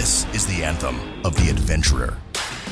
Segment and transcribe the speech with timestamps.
[0.00, 2.16] This is the anthem of the adventurer.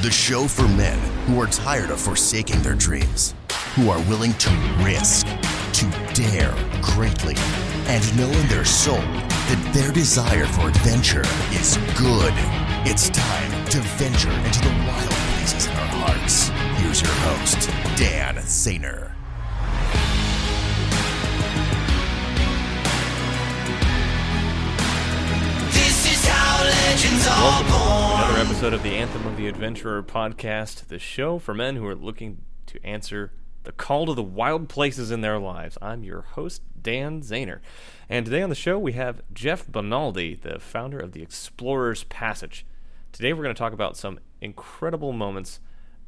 [0.00, 3.34] The show for men who are tired of forsaking their dreams,
[3.74, 4.50] who are willing to
[4.82, 7.34] risk, to dare greatly,
[7.86, 12.32] and know in their soul that their desire for adventure is good.
[12.88, 16.48] It's time to venture into the wild places in our hearts.
[16.80, 17.68] Here's your host,
[17.98, 19.17] Dan Zaner.
[26.98, 28.22] How legends are born.
[28.22, 31.94] Another episode of the Anthem of the Adventurer podcast, the show for men who are
[31.94, 33.32] looking to answer
[33.64, 35.78] the call to the wild places in their lives.
[35.80, 37.60] I'm your host, Dan Zaner.
[38.08, 42.66] And today on the show, we have Jeff Bonaldi, the founder of the Explorer's Passage.
[43.12, 45.60] Today, we're going to talk about some incredible moments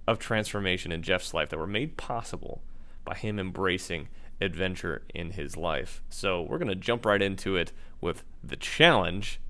[0.06, 2.62] of transformation in Jeff's life that were made possible
[3.04, 4.08] by him embracing
[4.40, 6.02] adventure in his life.
[6.08, 9.40] So, we're going to jump right into it with the challenge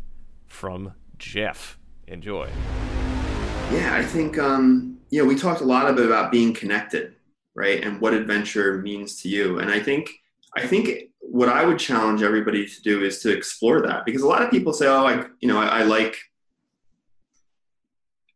[0.46, 1.78] from Jeff.
[2.08, 2.48] Enjoy.
[3.70, 7.14] Yeah, I think um, you know we talked a lot about, being connected,
[7.54, 9.60] right, and what adventure means to you.
[9.60, 10.10] And I think
[10.56, 14.26] I think what I would challenge everybody to do is to explore that because a
[14.26, 16.16] lot of people say, "Oh, I you know I, I like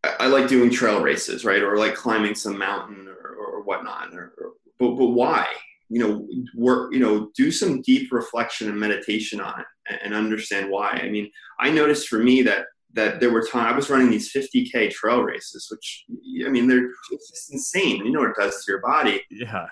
[0.04, 4.34] I, like doing trail races, right, or like climbing some mountain or, or whatnot." Or,
[4.38, 5.48] or, but but why?
[5.88, 6.92] You know, work.
[6.92, 9.66] You know, do some deep reflection and meditation on it
[10.04, 11.00] and understand why.
[11.02, 14.32] I mean, I noticed for me that that there were times I was running these
[14.32, 16.04] 50k trail races, which
[16.46, 18.04] I mean, they're it's just insane.
[18.04, 19.22] You know what it does to your body.
[19.30, 19.66] Yeah.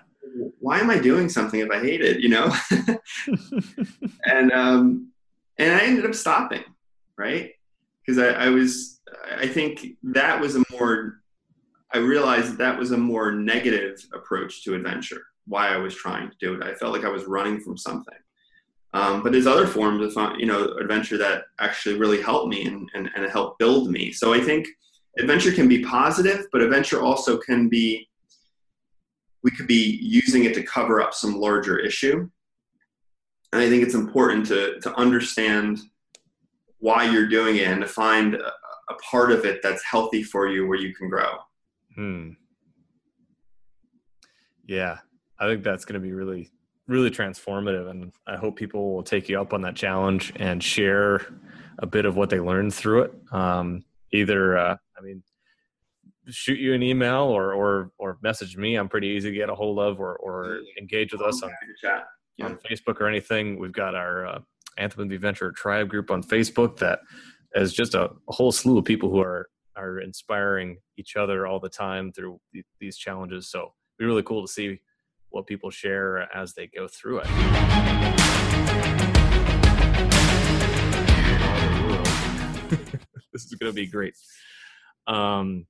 [0.60, 2.20] Why am I doing something if I hate it?
[2.20, 2.54] You know.
[4.24, 5.12] and um,
[5.58, 6.64] and I ended up stopping,
[7.16, 7.52] right?
[8.04, 9.00] Because I, I was,
[9.36, 11.20] I think that was a more,
[11.92, 15.22] I realized that, that was a more negative approach to adventure.
[15.46, 18.14] Why I was trying to do it, I felt like I was running from something.
[18.94, 22.66] Um, but there's other forms of fun, you know adventure that actually really helped me
[22.66, 24.12] and, and, and help build me.
[24.12, 24.68] So I think
[25.18, 28.08] adventure can be positive, but adventure also can be
[29.42, 32.28] we could be using it to cover up some larger issue.
[33.52, 35.80] And I think it's important to to understand
[36.78, 38.52] why you're doing it and to find a,
[38.90, 41.30] a part of it that's healthy for you where you can grow.
[41.94, 42.30] Hmm.
[44.66, 44.98] Yeah,
[45.38, 46.50] I think that's going to be really,
[46.88, 51.26] really transformative, and I hope people will take you up on that challenge and share
[51.78, 53.14] a bit of what they learned through it.
[53.32, 55.22] Um, either, uh, I mean,
[56.28, 58.76] shoot you an email or or or message me.
[58.76, 61.50] I'm pretty easy to get a hold of, or or engage with us on
[61.80, 62.04] chat.
[62.36, 62.46] Yeah.
[62.46, 63.58] on Facebook or anything.
[63.58, 64.38] We've got our uh,
[64.78, 67.00] Anthem of the Adventure Tribe group on Facebook that
[67.54, 71.58] is just a, a whole slew of people who are are inspiring each other all
[71.58, 73.50] the time through th- these challenges.
[73.50, 74.80] So it'd be really cool to see
[75.32, 77.26] what people share as they go through it.
[83.32, 84.14] this is going to be great.
[85.06, 85.66] Um,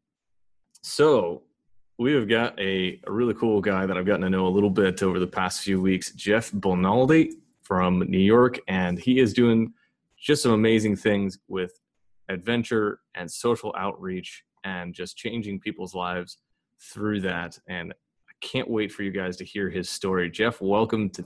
[0.83, 1.43] so
[1.99, 4.71] we have got a, a really cool guy that I've gotten to know a little
[4.71, 9.73] bit over the past few weeks, Jeff Bonaldi from New York, and he is doing
[10.19, 11.79] just some amazing things with
[12.29, 16.39] adventure and social outreach and just changing people's lives
[16.81, 17.59] through that.
[17.69, 17.95] And
[18.43, 20.31] can't wait for you guys to hear his story.
[20.31, 21.25] Jeff, welcome to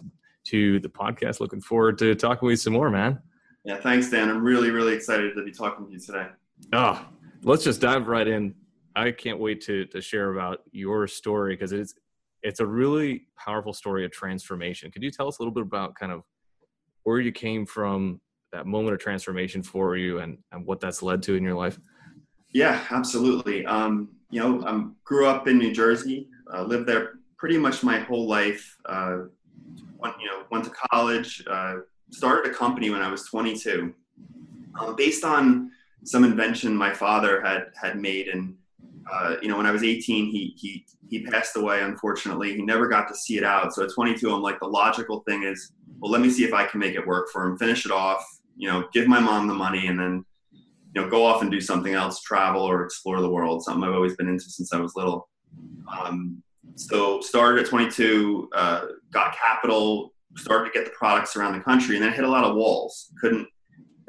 [0.49, 1.41] to the podcast.
[1.41, 3.19] Looking forward to talking with you some more, man.
[3.65, 4.29] Yeah, thanks, Dan.
[4.29, 6.29] I'm really, really excited to be talking to you today.
[6.73, 7.05] Oh,
[7.43, 8.55] let's just dive right in.
[8.95, 11.95] I can't wait to to share about your story because it's
[12.43, 14.93] it's a really powerful story of transformation.
[14.93, 16.23] Could you tell us a little bit about kind of
[17.03, 18.21] where you came from,
[18.53, 21.79] that moment of transformation for you, and and what that's led to in your life?
[22.51, 23.67] Yeah, absolutely.
[23.67, 27.83] Um, you know, I um, grew up in New Jersey, uh, lived there pretty much
[27.83, 28.77] my whole life.
[28.87, 29.19] Uh,
[29.99, 31.77] went, you know, went to college, uh,
[32.11, 33.93] started a company when I was 22,
[34.79, 35.71] um, based on
[36.05, 38.29] some invention my father had had made.
[38.29, 38.55] And
[39.11, 41.83] uh, you know, when I was 18, he he he passed away.
[41.83, 43.73] Unfortunately, he never got to see it out.
[43.75, 46.67] So at 22, I'm like, the logical thing is, well, let me see if I
[46.67, 48.25] can make it work for him, finish it off.
[48.57, 50.25] You know, give my mom the money, and then
[50.95, 53.63] you know, go off and do something else, travel or explore the world.
[53.63, 55.29] Something I've always been into since I was little.
[55.93, 56.43] Um,
[56.75, 61.97] so started at 22, uh, got capital, started to get the products around the country,
[61.97, 63.13] and then hit a lot of walls.
[63.21, 63.49] Couldn't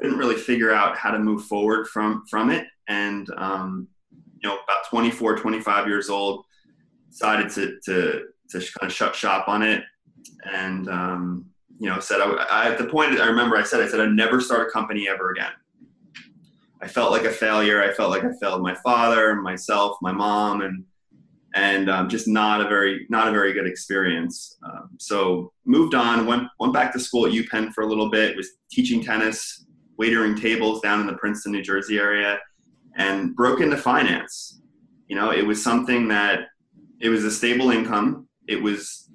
[0.00, 2.66] couldn't really figure out how to move forward from from it.
[2.88, 3.88] And um,
[4.42, 6.44] you know, about 24, 25 years old,
[7.10, 9.82] decided to to to kind of shut shop on it,
[10.44, 11.46] and um,
[11.78, 14.10] you know, said I, I, at the point I remember I said I said I'd
[14.10, 15.52] never start a company ever again.
[16.80, 17.82] I felt like a failure.
[17.82, 20.84] I felt like I failed my father, myself, my mom, and
[21.54, 24.58] and um, just not a very not a very good experience.
[24.62, 28.36] Um, so moved on, went went back to school at UPenn for a little bit.
[28.36, 29.66] Was teaching tennis,
[30.00, 32.38] waitering tables down in the Princeton, New Jersey area,
[32.96, 34.60] and broke into finance.
[35.08, 36.48] You know, it was something that
[37.00, 38.28] it was a stable income.
[38.46, 39.08] It was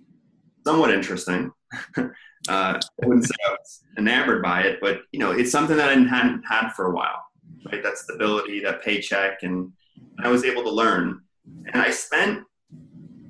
[0.65, 1.51] somewhat interesting.
[1.97, 2.09] uh,
[2.47, 5.93] I wouldn't say I was enamored by it, but you know, it's something that I
[5.93, 7.23] hadn't had for a while.
[7.71, 9.71] Right, that stability, that paycheck, and
[10.19, 11.21] I was able to learn.
[11.45, 12.43] And I spent,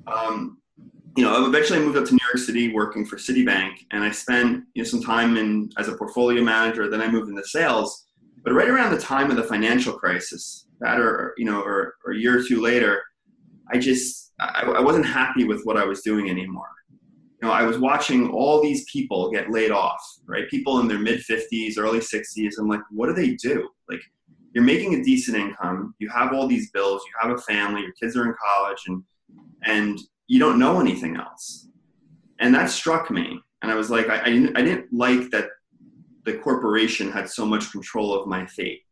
[0.06, 0.58] um,
[1.16, 4.10] you know, eventually I moved up to New York City working for Citibank, and I
[4.10, 6.90] spent you know some time in as a portfolio manager.
[6.90, 8.06] Then I moved into sales.
[8.42, 12.12] But right around the time of the financial crisis, that or you know, or, or
[12.12, 13.02] a year or two later,
[13.72, 16.68] I just I, I wasn't happy with what I was doing anymore.
[17.40, 20.48] You know, I was watching all these people get laid off, right?
[20.48, 22.52] People in their mid 50s, early 60s.
[22.58, 23.68] I'm like, what do they do?
[23.88, 24.00] Like,
[24.54, 27.92] you're making a decent income, you have all these bills, you have a family, your
[27.92, 29.02] kids are in college, and
[29.64, 29.98] and
[30.28, 31.68] you don't know anything else.
[32.38, 35.48] And that struck me, and I was like, I, I, I didn't like that
[36.24, 38.82] the corporation had so much control of my fate.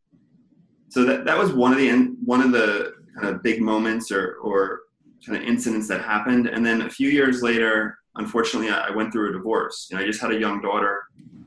[0.88, 4.36] So that that was one of the one of the kind of big moments or
[4.42, 4.80] or
[5.24, 6.48] kind of incidents that happened.
[6.48, 9.86] And then a few years later, unfortunately, I went through a divorce.
[9.90, 11.04] You know, I just had a young daughter,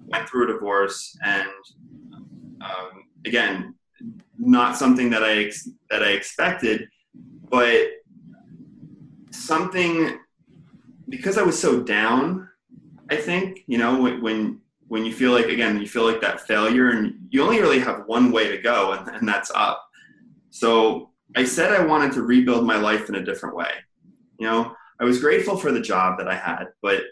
[0.07, 1.50] went through a divorce, and
[2.62, 3.75] um, again,
[4.45, 5.51] not something that I
[5.89, 6.88] that I expected,
[7.50, 7.88] but
[9.31, 10.19] something
[11.09, 12.50] because I was so down.
[13.09, 16.42] I think you know when, when when you feel like again you feel like that
[16.42, 19.83] failure and you only really have one way to go and, and that's up.
[20.50, 23.71] So I said I wanted to rebuild my life in a different way.
[24.39, 27.03] You know, I was grateful for the job that I had, but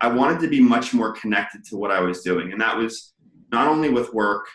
[0.00, 3.14] I wanted to be much more connected to what I was doing, and that was
[3.50, 4.46] not only with work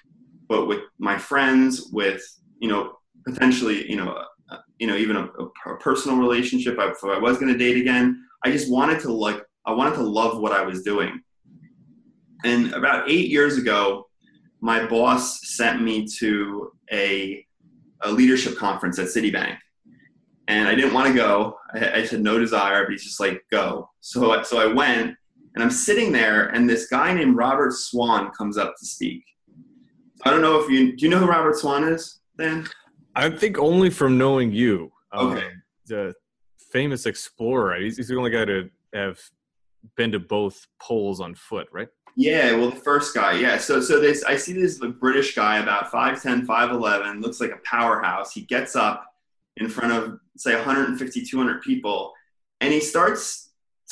[0.52, 2.22] but with my friends, with
[2.60, 4.12] you know potentially you know
[4.52, 6.76] uh, you know even a, a personal relationship.
[6.78, 8.06] If I was going to date again,
[8.44, 11.22] I just wanted to like I wanted to love what I was doing.
[12.44, 14.08] And about eight years ago,
[14.62, 17.46] my boss sent me to a,
[18.02, 19.58] a leadership conference at Citibank.
[20.48, 21.58] And I didn't want to go.
[21.74, 23.90] I, I had no desire, but he's just like, go.
[24.00, 25.16] So, so I went,
[25.54, 29.24] and I'm sitting there, and this guy named Robert Swan comes up to speak.
[30.24, 32.68] I don't know if you do you know who Robert Swan is, Dan?
[33.16, 34.92] I think only from knowing you.
[35.14, 35.46] Okay.
[35.46, 36.14] Um, the
[36.72, 37.80] famous explorer.
[37.80, 39.20] He's, he's the only guy to have
[39.98, 41.90] been to both poles on foot, right?
[42.16, 43.58] Yeah, well, the first guy, yeah.
[43.58, 48.34] So, so this, I see this British guy about 5'10", 5'11", looks like a powerhouse.
[48.34, 49.06] He gets up
[49.58, 52.14] in front of, say, 150, 200 people,
[52.60, 53.52] and he starts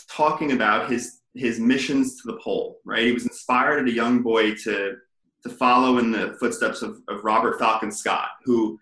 [0.10, 2.80] talking about his his missions to the pole.
[2.84, 4.98] Right, he was inspired at a young boy to
[5.44, 8.80] to follow in the footsteps of, of Robert Falcon Scott, who,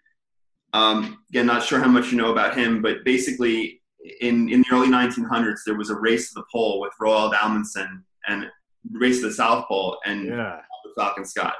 [0.73, 3.81] um, again, not sure how much you know about him, but basically
[4.21, 8.03] in, in the early 1900s, there was a race to the pole with Roald Amundsen
[8.27, 8.47] and
[8.91, 10.61] race to the South Pole and Yeah.
[10.95, 11.53] Falcon Scott.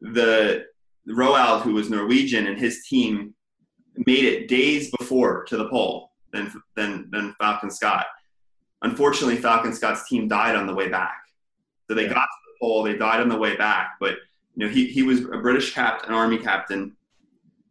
[0.00, 0.64] The
[1.08, 3.34] Roald, who was Norwegian, and his team
[4.06, 8.06] made it days before to the pole than than than Falcon Scott.
[8.82, 11.18] Unfortunately, Falcon Scott's team died on the way back.
[11.88, 12.14] So they Yeah.
[12.14, 12.43] got to
[12.82, 13.96] they died on the way back.
[14.00, 14.16] But
[14.54, 16.96] you know, he he was a British captain, an army captain,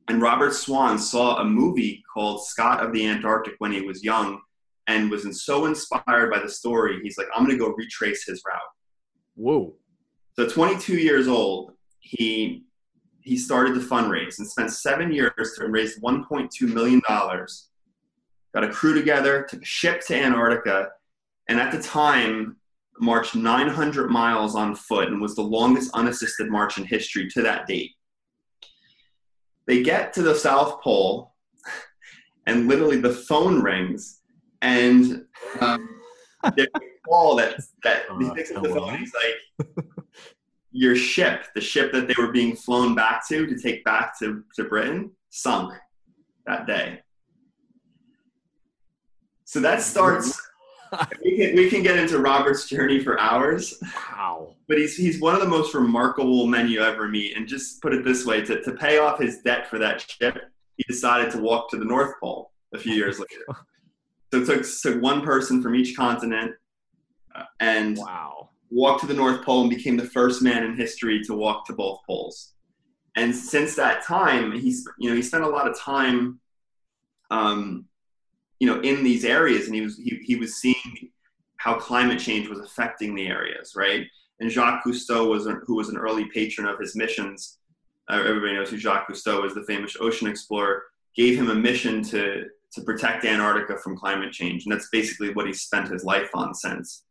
[0.07, 4.39] and Robert Swan saw a movie called Scott of the Antarctic when he was young,
[4.87, 6.99] and was so inspired by the story.
[7.01, 8.61] He's like, I'm going to go retrace his route.
[9.35, 9.75] Whoa.
[10.35, 12.65] So 22 years old, he
[13.21, 17.69] he started to fundraise and spent seven years to raise 1.2 million dollars.
[18.53, 20.89] Got a crew together, took a ship to Antarctica,
[21.47, 22.57] and at the time
[22.99, 27.67] marched 900 miles on foot and was the longest unassisted march in history to that
[27.67, 27.91] date.
[29.65, 31.33] They get to the South Pole,
[32.47, 34.21] and literally the phone rings,
[34.61, 35.25] and
[35.61, 35.89] um,
[36.55, 38.97] there's a call that that he Uh, picks up the phone.
[38.97, 39.85] He's like,
[40.71, 44.43] "Your ship, the ship that they were being flown back to to take back to
[44.55, 45.73] to Britain, sunk
[46.45, 47.01] that day."
[49.45, 50.39] So that starts.
[51.23, 54.55] we can we can get into Robert's journey for hours Wow.
[54.67, 57.35] but he's he's one of the most remarkable men you ever meet.
[57.37, 60.37] And just put it this way: to, to pay off his debt for that ship,
[60.77, 63.45] he decided to walk to the North Pole a few years later.
[64.33, 66.53] So it took, took one person from each continent
[67.35, 68.49] uh, and Wow.
[68.71, 71.73] walked to the North Pole and became the first man in history to walk to
[71.73, 72.53] both poles.
[73.15, 76.39] And since that time, he's you know he spent a lot of time,
[77.29, 77.85] um,
[78.63, 81.09] you know, in these areas, and he was he, he was seeing
[81.57, 84.07] how climate change was affecting the areas, right?
[84.39, 87.57] And Jacques Cousteau was a, who was an early patron of his missions.
[88.09, 90.83] Uh, everybody knows who Jacques Cousteau is, the famous ocean explorer.
[91.13, 95.45] Gave him a mission to to protect Antarctica from climate change, and that's basically what
[95.45, 97.03] he spent his life on since.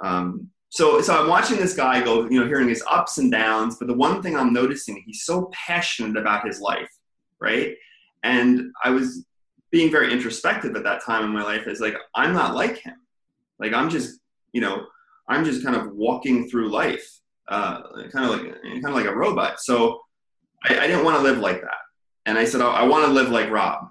[0.00, 3.78] Um, so, so I'm watching this guy go, you know, hearing his ups and downs.
[3.80, 6.92] But the one thing I'm noticing, he's so passionate about his life,
[7.40, 7.74] right?
[8.22, 9.24] And I was
[9.74, 11.66] being very introspective at that time in my life.
[11.66, 12.94] Is like I'm not like him.
[13.58, 14.20] Like I'm just,
[14.52, 14.86] you know,
[15.28, 17.04] I'm just kind of walking through life,
[17.48, 19.58] uh, kind of like kind of like a robot.
[19.58, 20.00] So
[20.64, 21.82] I, I didn't want to live like that,
[22.24, 23.88] and I said I, I want to live like Rob.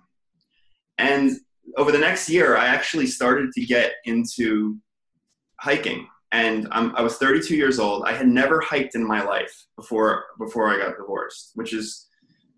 [0.97, 1.31] And
[1.75, 4.77] over the next year, I actually started to get into
[5.59, 8.03] hiking and I'm, i was 32 years old.
[8.05, 12.07] I had never hiked in my life before before I got divorced, which is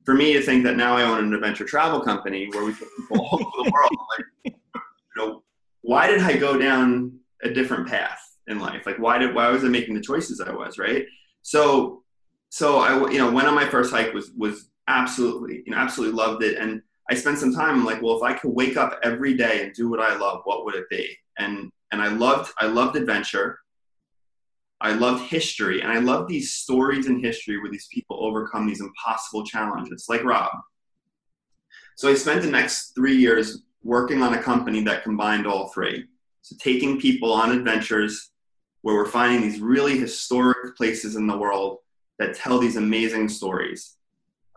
[0.05, 2.89] for me to think that now I own an adventure travel company where we take
[2.97, 3.91] people all over the world.
[4.17, 5.43] Like, you know,
[5.81, 8.85] why did I go down a different path in life?
[8.85, 10.77] Like, why did why was I making the choices I was?
[10.77, 11.05] Right.
[11.41, 12.03] So,
[12.49, 16.15] so I you know went on my first hike was was absolutely you know absolutely
[16.15, 18.99] loved it and I spent some time I'm like, well, if I could wake up
[19.03, 21.15] every day and do what I love, what would it be?
[21.37, 23.59] And and I loved I loved adventure.
[24.85, 28.81] I loved history, and I love these stories in history where these people overcome these
[28.81, 30.51] impossible challenges, like Rob.
[31.95, 36.05] So I spent the next three years working on a company that combined all three.
[36.43, 38.29] So taking people on adventures
[38.83, 41.79] where we're finding these really historic places in the world
[42.19, 43.97] that tell these amazing stories.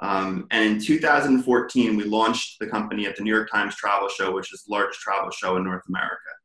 [0.00, 4.32] Um, and in 2014, we launched the company at the New York Times Travel Show,
[4.32, 6.37] which is the largest travel show in North America.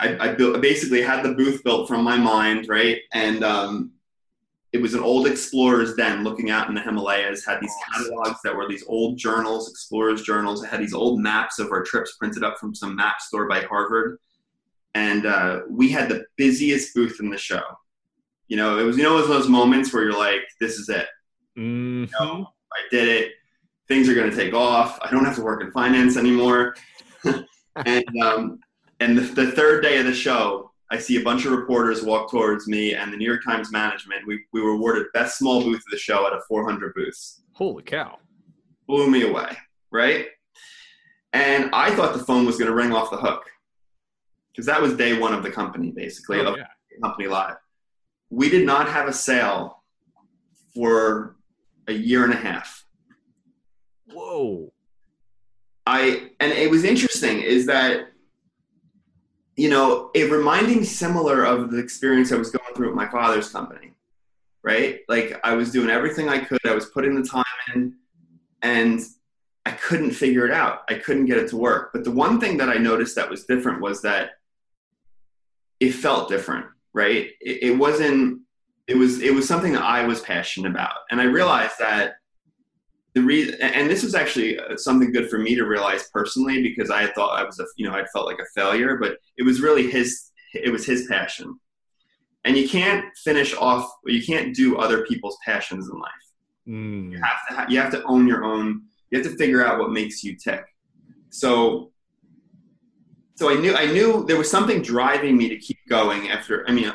[0.00, 2.98] I, I built, basically had the booth built from my mind, right?
[3.12, 3.92] And um,
[4.72, 8.54] it was an old explorer's den looking out in the Himalayas, had these catalogs that
[8.54, 10.62] were these old journals, explorers' journals.
[10.62, 13.62] It had these old maps of our trips printed up from some map store by
[13.62, 14.18] Harvard.
[14.94, 17.62] And uh, we had the busiest booth in the show.
[18.48, 20.88] You know, it was, you know, it was those moments where you're like, this is
[20.88, 21.06] it.
[21.56, 22.04] Mm-hmm.
[22.04, 23.32] You know, I did it.
[23.88, 24.98] Things are going to take off.
[25.02, 26.76] I don't have to work in finance anymore.
[27.24, 28.60] and um,
[29.00, 32.30] and the, the, third day of the show, I see a bunch of reporters walk
[32.30, 34.26] towards me and the New York Times management.
[34.26, 37.42] We, we were awarded best small booth of the show out of 400 booths.
[37.52, 38.18] Holy cow.
[38.86, 39.56] Blew me away,
[39.90, 40.26] right?
[41.32, 43.44] And I thought the phone was going to ring off the hook
[44.50, 46.66] because that was day one of the company, basically, Oh, of yeah.
[47.02, 47.56] Company Live.
[48.30, 49.84] We did not have a sale
[50.74, 51.36] for
[51.86, 52.84] a year and a half.
[54.12, 54.72] Whoa.
[55.86, 58.12] I and it was interesting is that
[59.58, 63.50] you know it reminding similar of the experience I was going through at my father's
[63.50, 63.92] company,
[64.62, 65.00] right?
[65.08, 67.94] Like I was doing everything I could, I was putting the time in,
[68.62, 69.00] and
[69.66, 70.82] I couldn't figure it out.
[70.88, 71.90] I couldn't get it to work.
[71.92, 74.30] But the one thing that I noticed that was different was that
[75.80, 77.30] it felt different, right?
[77.40, 78.42] It, it wasn't.
[78.86, 79.20] It was.
[79.20, 82.17] It was something that I was passionate about, and I realized that
[83.14, 86.90] the reason and this was actually uh, something good for me to realize personally because
[86.90, 89.60] i thought i was a you know i felt like a failure but it was
[89.60, 91.58] really his it was his passion.
[92.44, 96.12] And you can't finish off you can't do other people's passions in life.
[96.68, 97.12] Mm.
[97.12, 99.78] you have to ha- you have to own your own you have to figure out
[99.78, 100.64] what makes you tick.
[101.30, 101.92] So
[103.34, 106.72] so i knew i knew there was something driving me to keep going after i
[106.72, 106.92] mean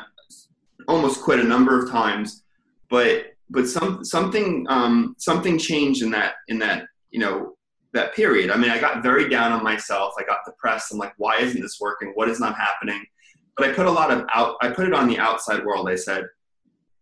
[0.88, 2.44] almost quit a number of times
[2.90, 7.56] but but some something um, something changed in that in that you know
[7.92, 8.50] that period.
[8.50, 10.14] I mean, I got very down on myself.
[10.18, 10.92] I got depressed.
[10.92, 12.12] I'm like, why isn't this working?
[12.14, 13.04] What is not happening?
[13.56, 14.56] But I put a lot of out.
[14.60, 15.88] I put it on the outside world.
[15.88, 16.24] I said,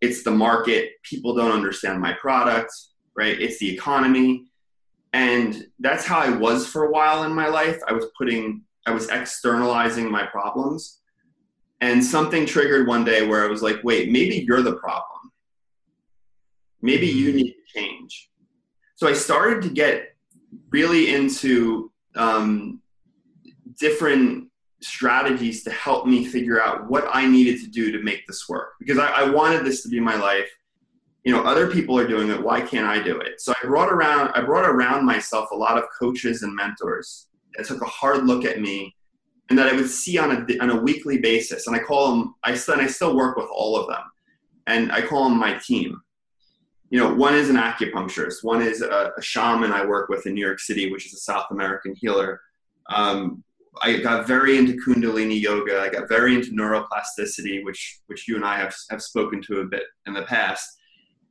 [0.00, 0.90] it's the market.
[1.02, 2.72] People don't understand my product,
[3.16, 3.40] right?
[3.40, 4.46] It's the economy,
[5.12, 7.78] and that's how I was for a while in my life.
[7.88, 11.00] I was putting, I was externalizing my problems,
[11.80, 15.11] and something triggered one day where I was like, wait, maybe you're the problem
[16.82, 18.30] maybe you need to change.
[18.96, 20.14] So I started to get
[20.70, 22.80] really into um,
[23.78, 24.48] different
[24.80, 28.72] strategies to help me figure out what I needed to do to make this work
[28.80, 30.48] because I, I wanted this to be my life.
[31.24, 32.42] You know, other people are doing it.
[32.42, 33.40] Why can't I do it?
[33.40, 37.66] So I brought around I brought around myself a lot of coaches and mentors that
[37.66, 38.94] took a hard look at me
[39.48, 41.68] and that I would see on a on a weekly basis.
[41.68, 44.02] And I call them I still and I still work with all of them,
[44.66, 46.00] and I call them my team
[46.92, 50.34] you know, one is an acupuncturist, one is a, a, shaman I work with in
[50.34, 52.38] New York City, which is a South American healer.
[52.90, 53.42] Um,
[53.82, 55.80] I got very into Kundalini yoga.
[55.80, 59.64] I got very into neuroplasticity, which which you and I have have spoken to a
[59.64, 60.68] bit in the past,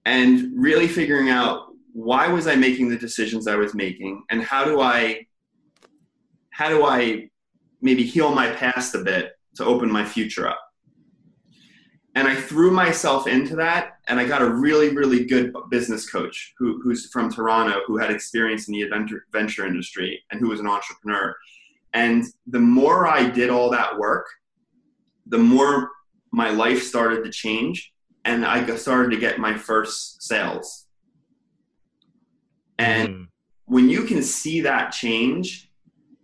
[0.05, 4.63] and really figuring out why was I making the decisions I was making, and how
[4.65, 5.27] do I
[6.49, 7.29] how do I
[7.83, 10.60] maybe heal my past a bit to open my future up
[12.15, 16.53] and I threw myself into that, and I got a really, really good business coach
[16.57, 20.59] who, who's from Toronto, who had experience in the adventure, venture industry and who was
[20.59, 21.35] an entrepreneur.
[21.93, 24.27] And the more I did all that work,
[25.25, 25.91] the more
[26.31, 27.93] my life started to change,
[28.25, 30.87] and I started to get my first sales.
[32.77, 33.27] And Mm.
[33.65, 35.70] when you can see that change,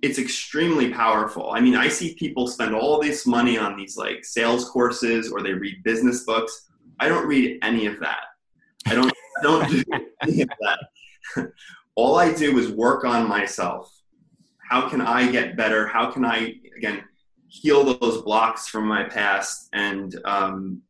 [0.08, 1.52] it's extremely powerful.
[1.52, 5.44] I mean, I see people spend all this money on these like sales courses or
[5.44, 6.70] they read business books.
[6.98, 8.22] I don't read any of that.
[8.86, 9.84] I don't I don't do
[10.24, 11.52] any of that.
[11.96, 13.94] all I do is work on myself.
[14.70, 15.88] How can I get better?
[15.88, 17.04] How can I again
[17.50, 20.82] heal those blocks from my past and um,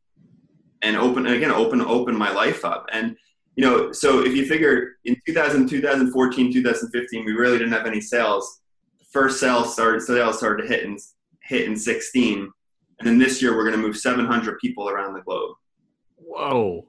[0.83, 3.15] and open again open open my life up and
[3.55, 8.01] you know so if you figure in 2000 2014 2015 we really didn't have any
[8.01, 8.61] sales
[9.17, 10.95] first sales started sales started to hit in
[11.41, 12.51] hit in 16
[12.99, 15.55] and then this year we're going to move 700 people around the globe.
[16.17, 16.85] Whoa.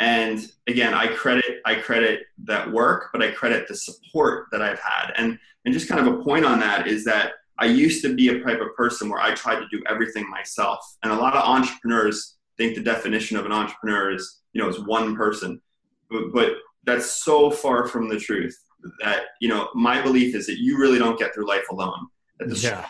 [0.00, 4.80] and again i credit i credit that work but i credit the support that i've
[4.80, 5.14] had.
[5.16, 8.28] And and just kind of a point on that is that i used to be
[8.28, 10.80] a type of person where i tried to do everything myself.
[11.02, 14.78] And a lot of entrepreneurs think the definition of an entrepreneur is you know is
[14.80, 15.62] one person.
[16.10, 16.52] But, but
[16.84, 18.58] that's so far from the truth
[19.02, 22.06] that you know my belief is that you really don't get through life alone.
[22.38, 22.86] That the Yeah.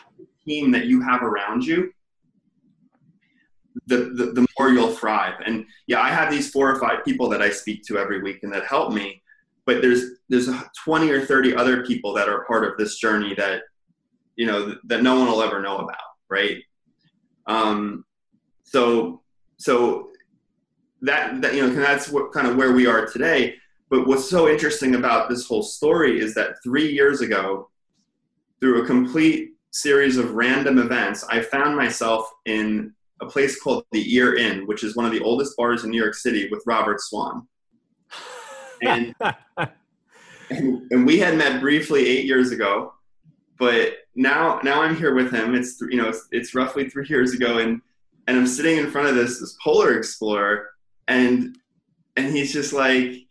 [0.46, 1.92] team that you have around you
[3.86, 5.34] the, the, the more you'll thrive.
[5.44, 8.40] And yeah i have these four or five people that i speak to every week
[8.42, 9.22] and that help me
[9.66, 10.48] but there's there's
[10.84, 13.62] 20 or 30 other people that are part of this journey that
[14.36, 15.96] you know that no one will ever know about
[16.30, 16.58] right?
[17.46, 18.04] Um
[18.64, 19.22] so
[19.58, 20.10] so
[21.02, 23.54] that, that you know that's what kind of where we are today
[23.90, 27.68] but what's so interesting about this whole story is that three years ago
[28.60, 34.14] through a complete series of random events i found myself in a place called the
[34.14, 37.00] ear inn which is one of the oldest bars in new york city with robert
[37.00, 37.46] swan.
[38.82, 39.14] And
[40.50, 42.94] and, and we had met briefly eight years ago
[43.58, 45.54] but now now i'm here with him.
[45.54, 47.80] It's you know it's, it's roughly three years ago and
[48.26, 50.70] and i'm sitting in front of this this polar explorer
[51.08, 51.58] and
[52.16, 53.27] and he's just like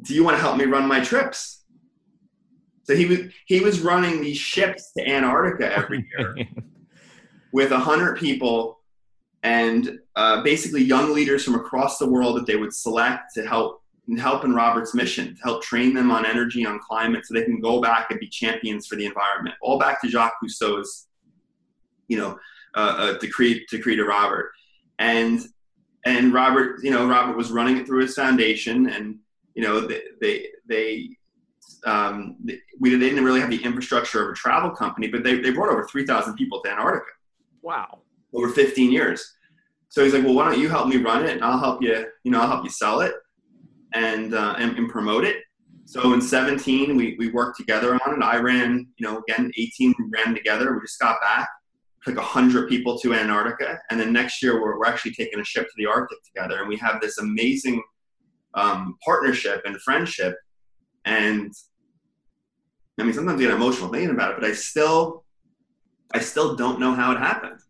[0.00, 1.64] do you want to help me run my trips
[2.84, 6.34] so he was he was running these ships to antarctica every year
[7.52, 8.80] with a hundred people
[9.42, 13.82] and uh, basically young leaders from across the world that they would select to help
[14.18, 17.60] help in Robert's mission to help train them on energy, on climate, so they can
[17.60, 19.54] go back and be champions for the environment.
[19.62, 21.06] All back to Jacques Cousteau's,
[22.08, 22.38] you know,
[22.74, 24.52] uh, uh, decree decree to Robert,
[24.98, 25.40] and
[26.04, 29.18] and Robert, you know, Robert was running it through his foundation, and
[29.54, 31.16] you know, they they, they
[31.84, 32.36] um,
[32.80, 35.70] we they didn't really have the infrastructure of a travel company, but they, they brought
[35.70, 37.06] over three thousand people to Antarctica
[37.62, 38.00] wow.
[38.34, 39.36] over 15 years.
[39.88, 42.06] So he's like, well, why don't you help me run it and I'll help you,
[42.24, 43.14] you know, I'll help you sell it
[43.94, 45.42] and, uh, and, and promote it.
[45.84, 48.24] So in 17, we, we worked together on it.
[48.24, 50.72] I ran, you know, again, 18 we ran together.
[50.72, 51.48] We just got back,
[52.04, 53.78] took 100 people to Antarctica.
[53.90, 56.60] And then next year, we're, we're actually taking a ship to the Arctic together.
[56.60, 57.82] And we have this amazing
[58.54, 60.36] um, partnership and friendship.
[61.04, 61.52] And
[62.98, 65.24] I mean, sometimes I get emotional thinking about it, but I still,
[66.12, 67.60] I still don't know how it happened,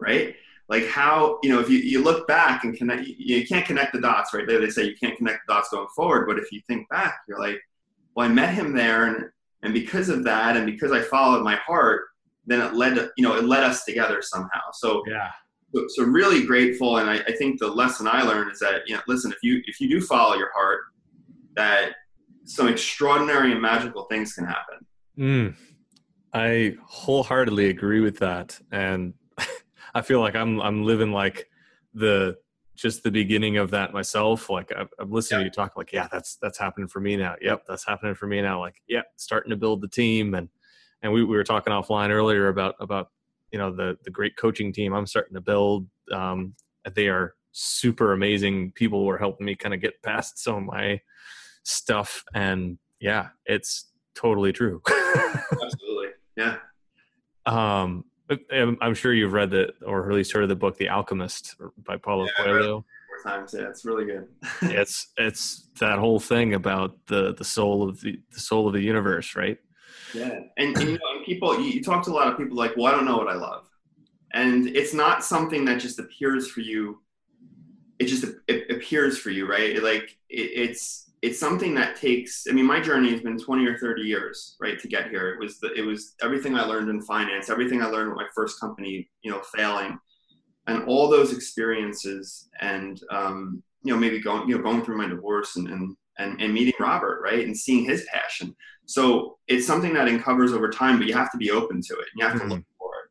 [0.00, 0.34] right?
[0.68, 3.92] Like how, you know, if you, you look back and connect, you, you can't connect
[3.92, 4.46] the dots, right?
[4.46, 7.20] They, they say you can't connect the dots going forward, but if you think back,
[7.28, 7.60] you're like,
[8.14, 9.26] well, I met him there, and
[9.62, 12.06] and because of that, and because I followed my heart,
[12.46, 14.60] then it led, you know, it led us together somehow.
[14.72, 15.30] So Yeah.
[15.76, 18.94] So, so really grateful and I, I think the lesson i learned is that you
[18.94, 20.80] know listen if you if you do follow your heart
[21.54, 21.92] that
[22.44, 24.86] some extraordinary and magical things can happen
[25.18, 25.54] Mm,
[26.32, 29.14] I wholeheartedly agree with that, and
[29.94, 31.48] I feel like I'm I'm living like
[31.94, 32.36] the
[32.74, 34.50] just the beginning of that myself.
[34.50, 37.36] Like I'm, I'm listening to you talk, like yeah, that's that's happening for me now.
[37.40, 38.60] Yep, that's happening for me now.
[38.60, 40.50] Like yeah, starting to build the team, and
[41.00, 43.08] and we, we were talking offline earlier about about
[43.52, 45.86] you know the the great coaching team I'm starting to build.
[46.12, 46.54] Um,
[46.94, 50.62] they are super amazing people who are helping me kind of get past some of
[50.64, 51.00] my
[51.64, 54.80] stuff, and yeah, it's totally true.
[55.62, 56.56] absolutely yeah
[57.46, 58.04] um,
[58.52, 61.56] I'm I'm sure you've read the or at least heard of the book The Alchemist
[61.84, 62.84] by Paulo Yeah, Coelho.
[63.24, 64.26] more times yeah it's really good
[64.62, 68.80] it's it's that whole thing about the the soul of the the soul of the
[68.82, 69.58] universe, right?
[70.16, 70.40] Yeah.
[70.56, 72.86] And, and you know people you, you talk to a lot of people like well
[72.86, 73.64] i don't know what i love.
[74.34, 77.00] And it's not something that just appears for you
[77.98, 79.82] it just it appears for you right?
[79.82, 83.78] Like it, it's it's something that takes i mean my journey has been 20 or
[83.78, 85.30] 30 years right to get here.
[85.30, 88.28] It was the, it was everything i learned in finance everything i learned with my
[88.34, 89.98] first company you know failing
[90.66, 95.08] and all those experiences and um, you know maybe going you know going through my
[95.08, 98.54] divorce and, and and and meeting robert right and seeing his passion.
[98.88, 102.06] So it's something that uncovers over time but you have to be open to it.
[102.12, 102.52] And you have to mm-hmm.
[102.52, 103.10] look for it.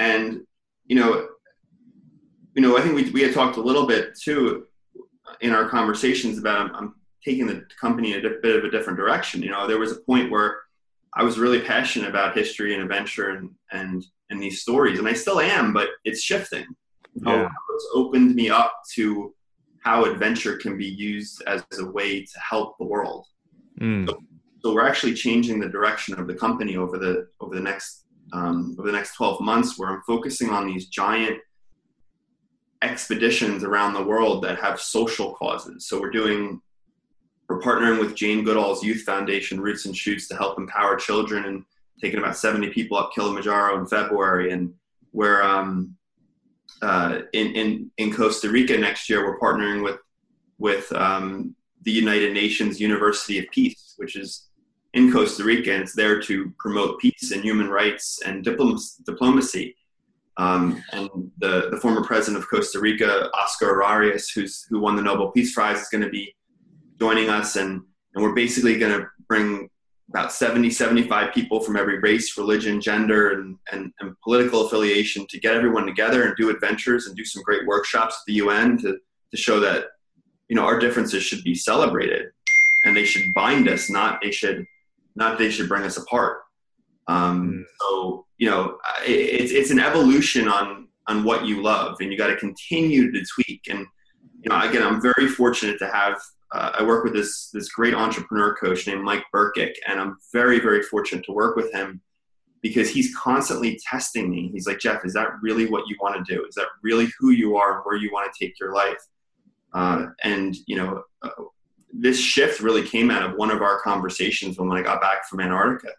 [0.00, 0.40] And
[0.86, 1.28] you know
[2.54, 4.66] you know i think we, we had talked a little bit too
[5.40, 8.98] in our conversations about I'm, I'm taking the company in a bit of a different
[8.98, 9.42] direction.
[9.42, 10.58] You know, there was a point where
[11.14, 15.14] I was really passionate about history and adventure and and and these stories, and I
[15.14, 16.66] still am, but it's shifting.
[17.14, 19.34] Know, It's opened me up to
[19.88, 23.24] how adventure can be used as a way to help the world.
[23.80, 24.06] Mm.
[24.60, 28.76] So we're actually changing the direction of the company over the over the next um,
[28.78, 31.38] over the next 12 months, where I'm focusing on these giant
[32.82, 35.86] expeditions around the world that have social causes.
[35.88, 36.60] So we're doing
[37.48, 41.64] we're partnering with Jane Goodall's Youth Foundation, Roots and Shoots, to help empower children, and
[41.98, 44.52] taking about 70 people up Kilimanjaro in February.
[44.52, 44.74] And
[45.14, 45.96] we're um,
[46.82, 49.26] uh, in in in Costa Rica next year.
[49.26, 49.98] We're partnering with
[50.58, 54.48] with um, the United Nations University of Peace, which is
[54.94, 59.76] in Costa Rica, and it's there to promote peace and human rights and diplom- diplomacy.
[60.38, 65.02] Um, and the, the former president of Costa Rica, Oscar Arias, who's who won the
[65.02, 66.34] Nobel Peace Prize, is going to be
[66.98, 67.82] joining us, and
[68.14, 69.68] and we're basically going to bring
[70.10, 75.38] about 70, 75 people from every race, religion, gender, and, and, and political affiliation to
[75.38, 78.96] get everyone together and do adventures and do some great workshops at the UN to,
[79.30, 79.86] to show that
[80.48, 82.28] you know our differences should be celebrated
[82.84, 84.64] and they should bind us, not they should
[85.14, 86.38] not they should bring us apart.
[87.08, 92.12] Um, so you know, it, it's it's an evolution on on what you love, and
[92.12, 93.62] you got to continue to tweak.
[93.68, 93.86] And
[94.40, 96.18] you know, again, I'm very fortunate to have.
[96.52, 100.60] Uh, I work with this this great entrepreneur coach named Mike Burkick, and I'm very
[100.60, 102.00] very fortunate to work with him
[102.62, 104.50] because he's constantly testing me.
[104.52, 106.44] He's like, Jeff, is that really what you want to do?
[106.46, 108.98] Is that really who you are and where you want to take your life?
[109.72, 111.30] Uh, and you know, uh,
[111.92, 115.40] this shift really came out of one of our conversations when I got back from
[115.40, 115.92] Antarctica.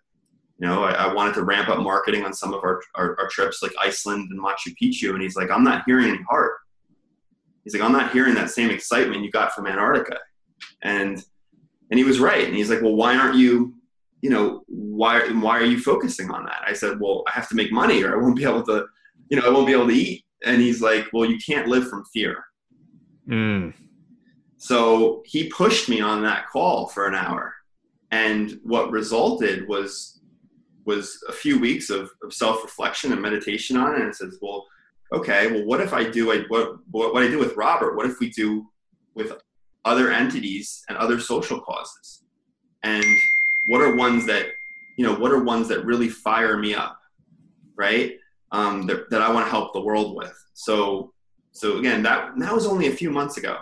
[0.60, 3.30] You know, I, I wanted to ramp up marketing on some of our, our, our
[3.30, 6.54] trips, like Iceland and Machu Picchu, and he's like, I'm not hearing any heart.
[7.64, 10.18] He's like, I'm not hearing that same excitement you got from Antarctica,
[10.82, 11.24] and
[11.90, 12.46] and he was right.
[12.46, 13.74] And he's like, well, why aren't you,
[14.22, 16.62] you know, why why are you focusing on that?
[16.66, 18.86] I said, well, I have to make money, or I won't be able to,
[19.30, 20.24] you know, I won't be able to eat.
[20.46, 22.44] And he's like, well, you can't live from fear.
[23.28, 23.74] Mm.
[24.58, 27.54] So he pushed me on that call for an hour,
[28.12, 30.20] and what resulted was
[30.86, 34.02] was a few weeks of, of self reflection and meditation on it.
[34.02, 34.66] And it says, well,
[35.14, 37.96] okay, well, what if I do I, what what what I do with Robert?
[37.96, 38.68] What if we do
[39.16, 39.34] with
[39.86, 42.24] other entities and other social causes?
[42.84, 43.06] And
[43.68, 44.48] what are ones that
[44.98, 45.16] you know?
[45.16, 46.98] What are ones that really fire me up,
[47.78, 48.14] right?
[48.52, 50.36] Um, that, that I want to help the world with.
[50.54, 51.12] So
[51.52, 53.58] so again, that that was only a few months ago.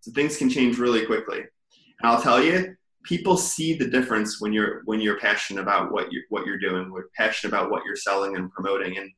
[0.00, 1.38] So things can change really quickly.
[1.38, 6.12] And I'll tell you, people see the difference when you're when you're passionate about what
[6.12, 6.90] you're what you're doing.
[6.90, 8.98] We're passionate about what you're selling and promoting.
[8.98, 9.10] And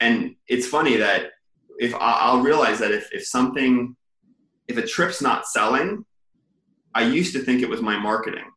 [0.00, 1.30] and it's funny that
[1.78, 3.96] if I'll realize that if if something
[4.68, 6.04] if a trip's not selling,
[6.94, 8.50] I used to think it was my marketing,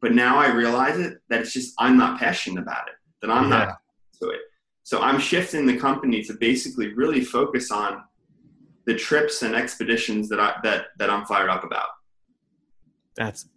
[0.00, 2.94] but now I realize it that it's just I'm not passionate about it.
[3.22, 3.58] That I'm Yeah.
[3.58, 3.78] not
[4.22, 4.40] to it.
[4.82, 8.02] So I'm shifting the company to basically really focus on
[8.86, 11.88] the trips and expeditions that I that that I'm fired up about.
[13.16, 13.48] That's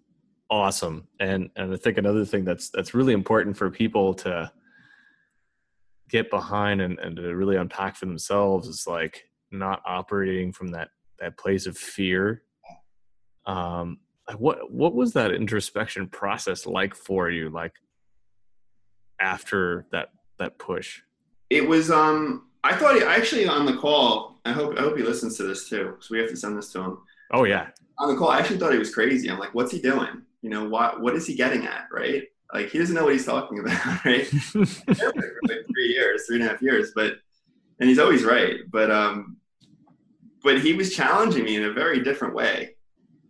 [0.50, 1.08] awesome.
[1.20, 4.52] And and I think another thing that's that's really important for people to
[6.10, 10.90] get behind and, and to really unpack for themselves is like not operating from that
[11.20, 12.44] that place of fear.
[13.46, 14.00] Um
[14.38, 17.74] what what was that introspection process like for you like
[19.20, 21.02] after that that push?
[21.50, 24.40] It was um I thought he actually on the call.
[24.46, 26.72] I hope I hope he listens to this too, because we have to send this
[26.74, 26.98] to him.
[27.32, 27.68] Oh yeah.
[27.98, 29.30] On the call, I actually thought he was crazy.
[29.30, 30.24] I'm like, what's he doing?
[30.42, 32.24] You know, what what is he getting at, right?
[32.54, 34.26] Like he doesn't know what he's talking about, right?
[34.28, 37.16] for like three years, three and a half years, but
[37.80, 38.60] and he's always right.
[38.70, 39.38] But um,
[40.44, 42.76] but he was challenging me in a very different way,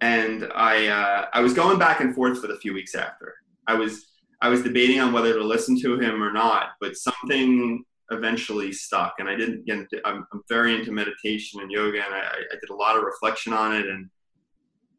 [0.02, 3.36] and I uh, I was going back and forth for the few weeks after.
[3.68, 4.08] I was
[4.42, 9.16] I was debating on whether to listen to him or not, but something eventually stuck,
[9.20, 9.80] and I didn't get.
[9.80, 13.04] Into, I'm, I'm very into meditation and yoga, and I, I did a lot of
[13.04, 14.10] reflection on it, and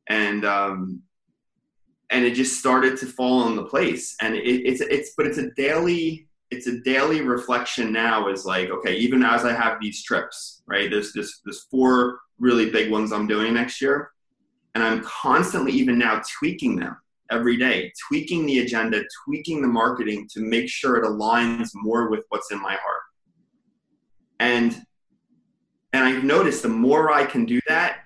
[0.08, 1.02] and um,
[2.10, 4.16] and it just started to fall into place.
[4.20, 8.28] And it, it's it's but it's a daily it's a daily reflection now.
[8.28, 10.90] Is like okay, even as I have these trips, right?
[10.90, 14.10] There's this there's four really big ones I'm doing next year,
[14.74, 16.96] and I'm constantly even now tweaking them
[17.30, 22.24] every day, tweaking the agenda, tweaking the marketing to make sure it aligns more with
[22.28, 23.02] what's in my heart.
[24.40, 24.82] And
[25.92, 28.00] and I've noticed the more I can do that,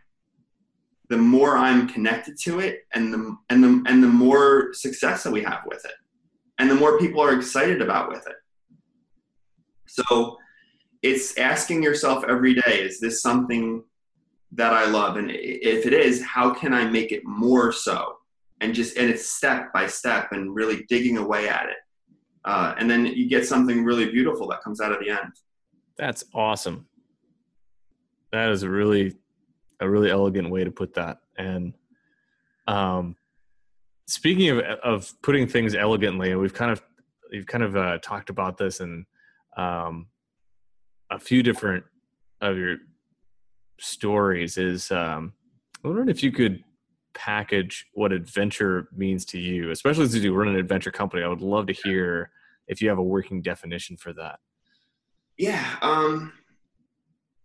[1.09, 5.33] the more I'm connected to it and the and the and the more success that
[5.33, 5.93] we have with it.
[6.59, 8.37] And the more people are excited about with it.
[9.87, 10.37] So
[11.03, 13.83] it's asking yourself every day, is this something
[14.53, 15.17] that I love?
[15.17, 18.17] And if it is, how can I make it more so?
[18.61, 21.77] And just and it's step by step and really digging away at it.
[22.45, 25.33] Uh, and then you get something really beautiful that comes out of the end.
[25.97, 26.87] That's awesome.
[28.33, 29.15] That is a really
[29.81, 31.19] a really elegant way to put that.
[31.37, 31.75] And
[32.67, 33.17] um,
[34.07, 36.83] speaking of of putting things elegantly, and we've kind of
[37.31, 39.07] you've kind of uh, talked about this in
[39.57, 40.07] um,
[41.11, 41.85] a few different
[42.41, 42.77] of your
[43.81, 44.59] stories.
[44.59, 45.33] Is um,
[45.85, 46.63] I wondering if you could
[47.15, 51.23] package what adventure means to you, especially since you run an adventure company.
[51.23, 52.31] I would love to hear
[52.67, 54.41] if you have a working definition for that.
[55.37, 56.33] Yeah, um,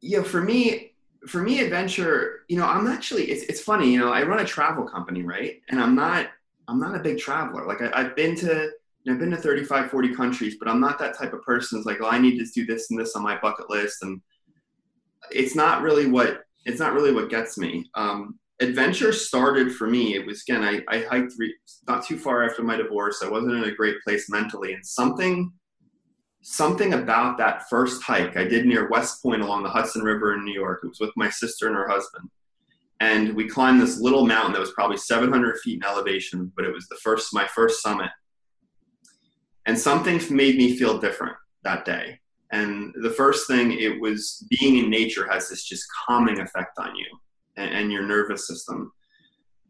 [0.02, 0.94] you know, for me,
[1.28, 2.42] for me, adventure.
[2.48, 3.32] You know, I'm actually.
[3.32, 3.92] It's it's funny.
[3.92, 5.62] You know, I run a travel company, right?
[5.70, 6.28] And I'm not.
[6.70, 7.66] I'm not a big traveler.
[7.66, 8.70] Like I, I've been to
[9.10, 11.80] I've been to 35, 40 countries, but I'm not that type of person.
[11.80, 14.22] It's like, oh, I need to do this and this on my bucket list, and
[15.32, 17.90] it's not really what it's not really what gets me.
[17.96, 20.16] Um, adventure started for me.
[20.16, 21.56] It was again, I, I hiked re-
[21.88, 23.24] not too far after my divorce.
[23.24, 25.52] I wasn't in a great place mentally, and something
[26.42, 30.46] something about that first hike I did near West Point along the Hudson River in
[30.46, 30.82] New York.
[30.84, 32.30] It was with my sister and her husband.
[33.00, 36.74] And we climbed this little mountain that was probably 700 feet in elevation, but it
[36.74, 38.10] was the first, my first summit.
[39.66, 42.20] And something made me feel different that day.
[42.52, 46.96] And the first thing, it was being in nature has this just calming effect on
[46.96, 47.06] you
[47.56, 48.92] and, and your nervous system.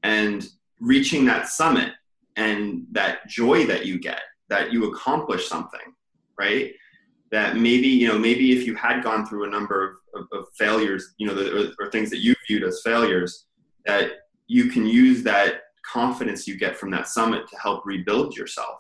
[0.04, 0.48] And
[0.80, 1.92] reaching that summit
[2.38, 5.94] and that joy that you get, that you accomplish something,
[6.40, 6.74] right?
[7.32, 10.46] That maybe, you know, maybe if you had gone through a number of, of, of
[10.58, 13.46] failures, you know, the, or, or things that you viewed as failures,
[13.86, 14.12] that
[14.48, 18.80] you can use that confidence you get from that summit to help rebuild yourself.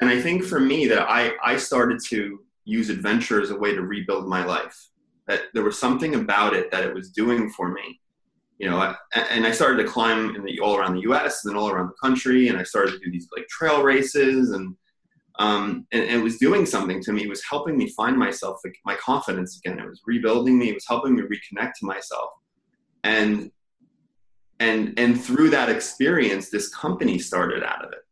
[0.00, 3.74] And I think for me that I, I started to use adventure as a way
[3.74, 4.76] to rebuild my life.
[5.28, 8.00] That there was something about it that it was doing for me.
[8.58, 11.44] You know, and I started to climb in the all around the U.S.
[11.44, 14.50] and then all around the country, and I started to do these like trail races,
[14.50, 14.74] and
[15.38, 17.24] um, and, and, it was doing something to me.
[17.24, 19.78] It was helping me find myself, my confidence again.
[19.78, 20.70] It was rebuilding me.
[20.70, 22.30] It was helping me reconnect to myself,
[23.04, 23.50] and
[24.60, 28.06] and and through that experience, this company started out of it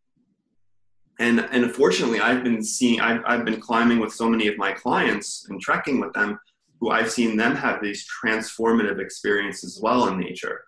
[1.19, 4.73] and and unfortunately i've been seeing I've, I've been climbing with so many of my
[4.73, 6.39] clients and trekking with them
[6.81, 10.65] who i've seen them have these transformative experiences as well in nature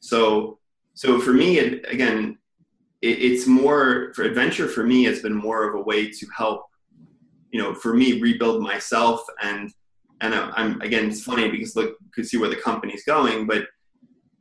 [0.00, 0.58] so
[0.94, 2.38] so for me it, again
[3.02, 6.66] it, it's more for adventure for me has been more of a way to help
[7.50, 9.70] you know for me rebuild myself and
[10.20, 13.66] and i'm again it's funny because look you can see where the company's going but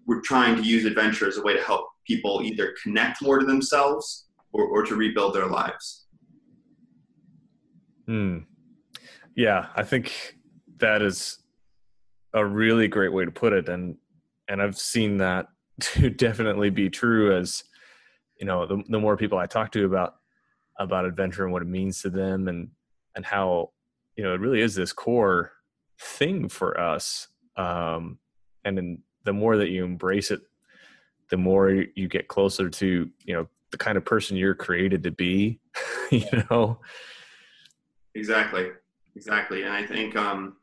[0.07, 3.45] we're trying to use adventure as a way to help people either connect more to
[3.45, 6.07] themselves or, or to rebuild their lives.
[8.07, 8.39] Hmm.
[9.35, 10.37] Yeah, I think
[10.77, 11.39] that is
[12.33, 13.97] a really great way to put it, and
[14.47, 15.47] and I've seen that
[15.81, 17.37] to definitely be true.
[17.37, 17.65] As
[18.39, 20.15] you know, the, the more people I talk to about
[20.79, 22.69] about adventure and what it means to them, and
[23.15, 23.71] and how
[24.15, 25.51] you know it really is this core
[25.99, 27.27] thing for us.
[27.55, 28.19] Um,
[28.63, 30.41] and then the more that you embrace it,
[31.29, 35.11] the more you get closer to you know the kind of person you're created to
[35.11, 35.59] be
[36.11, 36.79] you know
[38.15, 38.69] exactly
[39.15, 40.55] exactly and i think um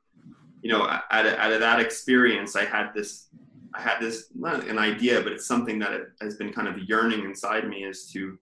[0.63, 3.27] you know out of, out of that experience i had this
[3.75, 7.25] i had this not an idea but it's something that has been kind of yearning
[7.25, 8.39] inside me is to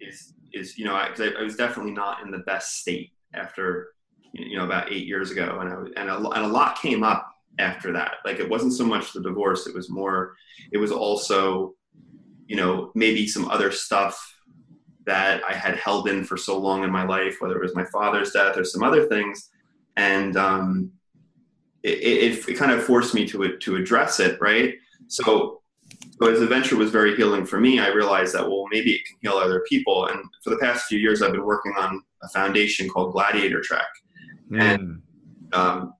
[0.00, 3.94] is is you know I, I, was definitely not in the best state after
[4.32, 7.30] you know about eight years ago and I, and a, and a lot came up
[7.58, 10.34] after that like it wasn't so much the divorce it was more
[10.72, 11.74] it was also
[12.50, 14.36] you know, maybe some other stuff
[15.06, 17.84] that I had held in for so long in my life, whether it was my
[17.84, 19.50] father's death or some other things.
[19.96, 20.90] And um,
[21.82, 24.74] it, it, it, kind of forced me to, to address it, right?
[25.08, 25.62] So,
[26.20, 29.16] so as adventure was very healing for me, I realized that, well, maybe it can
[29.22, 30.06] heal other people.
[30.06, 33.86] And for the past few years, I've been working on a foundation called Gladiator Trek.
[34.50, 34.60] Mm.
[34.60, 35.02] And
[35.52, 35.94] um,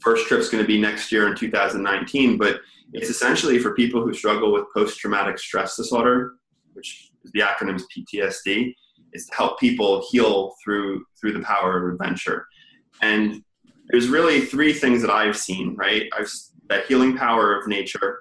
[0.00, 2.60] first trip's going to be next year in 2019, but
[2.92, 6.34] it's essentially for people who struggle with post traumatic stress disorder,
[6.72, 8.74] which is the acronym is PTSD.
[9.14, 12.46] Is to help people heal through through the power of adventure.
[13.00, 13.42] And
[13.88, 15.74] there's really three things that I've seen.
[15.76, 16.30] Right, I've
[16.68, 18.20] that healing power of nature.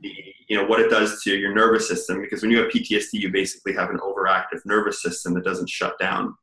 [0.00, 0.12] The,
[0.48, 3.30] you know what it does to your nervous system because when you have PTSD, you
[3.30, 6.34] basically have an overactive nervous system that doesn't shut down,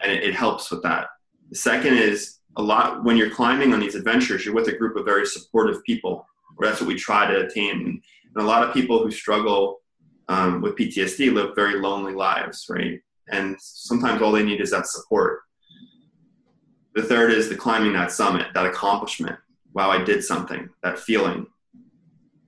[0.00, 1.08] and it, it helps with that.
[1.50, 4.96] The second is a lot when you're climbing on these adventures, you're with a group
[4.96, 8.02] of very supportive people or that's what we try to attain.
[8.34, 9.80] And a lot of people who struggle
[10.28, 13.00] um, with PTSD live very lonely lives, right?
[13.28, 15.40] And sometimes all they need is that support.
[16.96, 19.38] The third is the climbing that summit, that accomplishment,
[19.74, 21.46] wow, I did something, that feeling.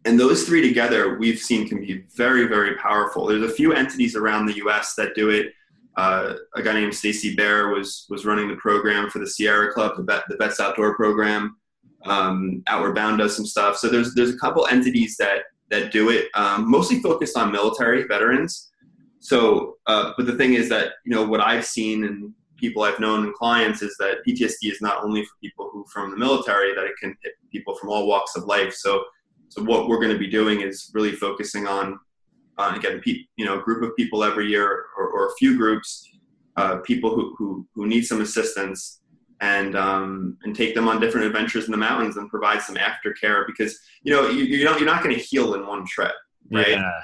[0.06, 3.26] And those three together, we've seen can be very, very powerful.
[3.26, 4.94] There's a few entities around the U.S.
[4.94, 5.52] that do it.
[5.98, 9.96] Uh, a guy named Stacy Bare was was running the program for the Sierra Club,
[9.98, 11.58] the, Bet, the Vets Outdoor program.
[12.06, 13.76] Um, Outward Bound does some stuff.
[13.76, 18.04] So there's there's a couple entities that that do it, um, mostly focused on military
[18.04, 18.70] veterans.
[19.18, 23.00] So, uh, but the thing is that you know what I've seen and people I've
[23.00, 26.74] known and clients is that PTSD is not only for people who from the military,
[26.74, 28.74] that it can hit people from all walks of life.
[28.74, 29.04] So,
[29.48, 31.98] so what we're going to be doing is really focusing on,
[32.58, 36.10] uh, again, you know, a group of people every year or, or a few groups,
[36.56, 39.00] uh, people who, who, who need some assistance
[39.40, 43.46] and, um, and take them on different adventures in the mountains and provide some aftercare
[43.46, 46.12] because, you know, you, you don't, you're not going to heal in one trip,
[46.50, 46.70] right?
[46.70, 47.00] Yeah.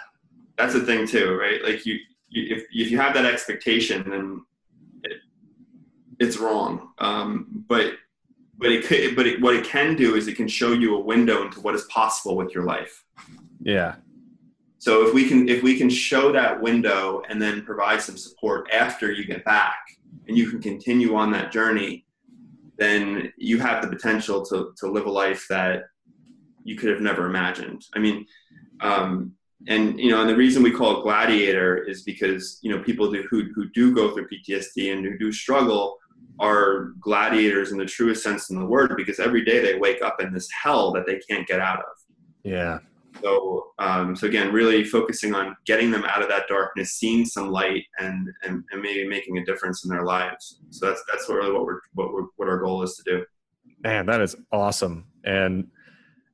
[0.58, 1.62] That's the thing too, right?
[1.64, 4.40] Like you, you if, if you have that expectation, then
[6.18, 6.90] it's wrong.
[6.98, 7.94] Um, but
[8.56, 11.00] but it could, but it, what it can do is it can show you a
[11.00, 13.04] window into what is possible with your life.
[13.60, 13.96] Yeah.
[14.78, 18.68] So if we can if we can show that window and then provide some support
[18.72, 19.78] after you get back
[20.28, 22.04] and you can continue on that journey,
[22.78, 25.84] then you have the potential to to live a life that
[26.64, 27.84] you could have never imagined.
[27.94, 28.26] I mean,
[28.80, 29.32] um,
[29.68, 33.10] and you know, and the reason we call it gladiator is because you know people
[33.10, 35.98] do, who who do go through PTSD and who do struggle
[36.40, 40.20] are gladiators in the truest sense in the word because every day they wake up
[40.20, 41.84] in this hell that they can't get out of.
[42.42, 42.78] Yeah.
[43.22, 47.50] So, um, so again, really focusing on getting them out of that darkness, seeing some
[47.50, 50.60] light, and, and and maybe making a difference in their lives.
[50.70, 53.24] So that's that's really what we're what we're what our goal is to do.
[53.82, 55.06] Man, that is awesome.
[55.24, 55.68] And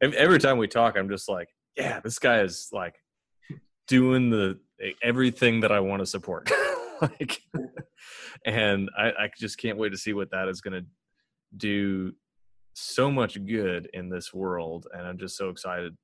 [0.00, 2.94] every time we talk, I'm just like, yeah, this guy is like
[3.86, 4.58] doing the
[5.02, 6.50] everything that I want to support.
[7.20, 7.40] like
[8.44, 10.86] and I, I just can't wait to see what that is going to
[11.56, 12.12] do
[12.74, 15.96] so much good in this world and i'm just so excited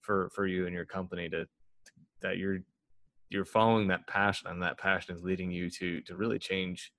[0.00, 1.46] for for you and your company to
[2.20, 2.58] that you're
[3.30, 6.92] you're following that passion and that passion is leading you to to really change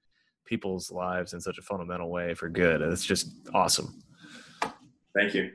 [0.45, 4.01] people's lives in such a fundamental way for good it's just awesome.
[5.15, 5.51] Thank you.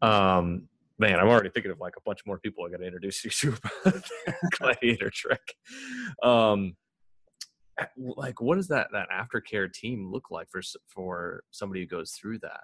[0.00, 3.24] Um man i'm already thinking of like a bunch more people i got to introduce
[3.24, 3.54] you to
[4.58, 5.54] gladiator trick
[6.22, 6.76] um
[7.96, 12.38] like what does that that aftercare team look like for for somebody who goes through
[12.40, 12.62] that?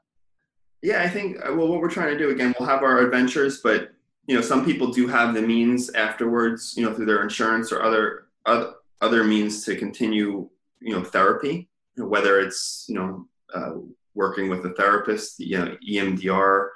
[0.82, 3.60] Yeah i think uh, well what we're trying to do again we'll have our adventures
[3.62, 3.90] but
[4.26, 7.82] you know some people do have the means afterwards you know through their insurance or
[7.82, 10.48] other other, other means to continue
[10.80, 13.72] you know therapy whether it's you know uh,
[14.14, 16.68] working with a therapist you know emdr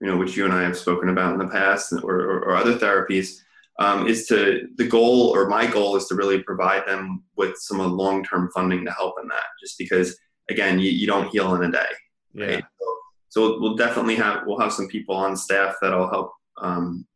[0.00, 2.56] you know which you and i have spoken about in the past or, or, or
[2.56, 3.40] other therapies
[3.80, 7.78] um, is to the goal or my goal is to really provide them with some
[7.78, 10.16] long-term funding to help in that just because
[10.48, 11.88] again you, you don't heal in a day
[12.34, 12.46] yeah.
[12.46, 12.64] right?
[12.80, 12.96] So,
[13.28, 17.06] so, we'll definitely have we'll have some people on staff that'll help um,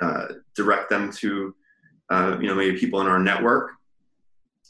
[0.00, 1.54] uh, direct them to
[2.10, 3.72] uh, you know maybe people in our network.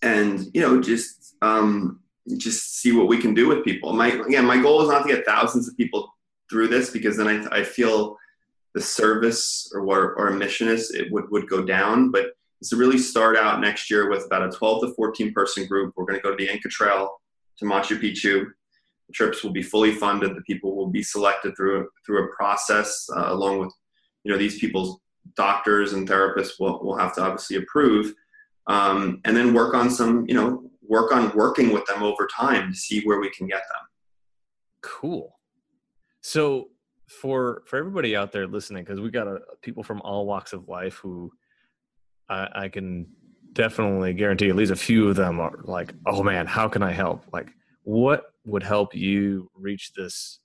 [0.03, 2.01] And you know just um,
[2.37, 3.93] just see what we can do with people.
[3.93, 6.13] My again my goal is not to get thousands of people
[6.51, 8.17] through this because then I, I feel
[8.75, 12.11] the service or our mission is, it would, would go down.
[12.11, 15.67] But it's to really start out next year with about a 12 to 14 person
[15.67, 15.95] group.
[15.97, 17.11] We're going to go to the Inca Trail
[17.59, 18.45] to Machu Picchu.
[19.09, 20.37] The trips will be fully funded.
[20.37, 23.73] The people will be selected through a, through a process uh, along with,
[24.25, 25.01] you know, these people's
[25.37, 28.15] doctors and therapists will, will have to obviously approve.
[28.69, 32.71] Um, and then work on some, you know, work on working with them over time
[32.71, 33.87] to see where we can get them.
[34.83, 35.37] Cool.
[36.21, 36.69] So
[37.21, 40.69] for for everybody out there listening, because we got a, people from all walks of
[40.69, 41.31] life who
[42.29, 43.07] I, I can
[43.53, 46.93] definitely guarantee at least a few of them are like, oh man, how can I
[46.93, 47.25] help?
[47.33, 47.51] Like,
[47.83, 50.41] what would help you reach this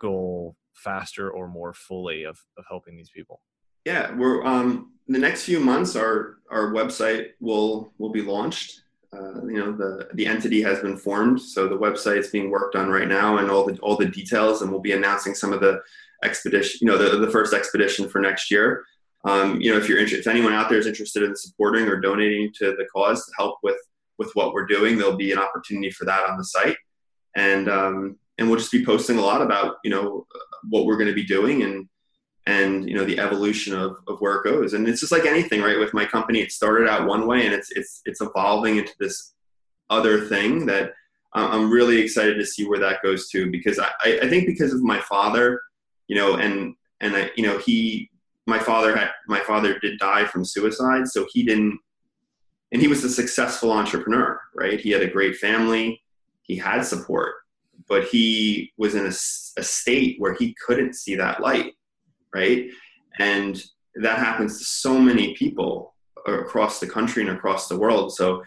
[0.00, 3.40] goal faster or more fully of, of helping these people?
[3.84, 5.96] Yeah, we're um, the next few months.
[5.96, 8.82] Our our website will will be launched.
[9.12, 12.76] Uh, you know the the entity has been formed, so the website is being worked
[12.76, 15.60] on right now, and all the all the details, and we'll be announcing some of
[15.60, 15.82] the
[16.22, 18.84] expedition, you know, the, the first expedition for next year.
[19.24, 22.00] Um, you know, if you're interested, if anyone out there is interested in supporting or
[22.00, 23.78] donating to the cause to help with
[24.18, 26.76] with what we're doing, there'll be an opportunity for that on the site,
[27.34, 30.26] and um, and we'll just be posting a lot about you know
[30.68, 31.88] what we're going to be doing and
[32.46, 34.74] and you know the evolution of, of where it goes.
[34.74, 35.78] And it's just like anything right?
[35.78, 39.34] With my company it started out one way and it's it's it's evolving into this
[39.88, 40.92] other thing that
[41.32, 44.82] i'm really excited to see where that goes to because i i think because of
[44.82, 45.60] my father
[46.08, 48.10] you know and and I, you know he
[48.46, 51.78] my father had my father did die from suicide so he didn't
[52.72, 54.80] and he was a successful entrepreneur right?
[54.80, 56.02] He had a great family
[56.42, 57.34] he had support
[57.88, 59.08] but he was in a,
[59.60, 61.72] a state where he couldn't see that light,
[62.34, 62.70] right?
[63.18, 63.62] And
[63.96, 65.94] that happens to so many people
[66.26, 68.14] across the country and across the world.
[68.14, 68.42] So